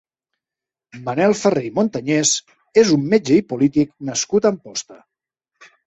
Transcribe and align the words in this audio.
Manel 1.09 1.35
Ferré 1.41 1.63
i 1.67 1.71
Montañés 1.77 2.33
és 2.85 2.97
un 2.99 3.07
metge 3.15 3.39
i 3.39 3.47
polític 3.55 3.97
nascut 4.13 4.49
a 4.49 4.55
Amposta. 4.57 5.03